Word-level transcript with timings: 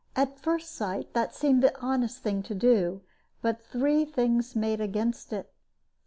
At 0.15 0.39
first 0.39 0.71
sight 0.71 1.13
that 1.13 1.35
seemed 1.35 1.61
the 1.61 1.79
honest 1.79 2.23
thing 2.23 2.41
to 2.41 2.55
do; 2.55 3.01
but 3.43 3.61
three 3.61 4.03
things 4.03 4.55
made 4.55 4.81
against 4.81 5.31
it. 5.31 5.53